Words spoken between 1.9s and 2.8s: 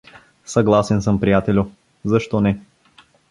защо не!